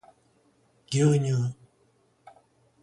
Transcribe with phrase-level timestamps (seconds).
[0.89, 1.53] 牛乳